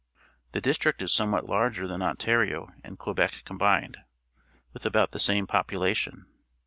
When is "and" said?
2.83-2.97